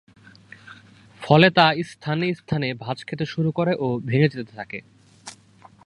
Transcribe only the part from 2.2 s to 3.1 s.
স্থানে ভাঁজ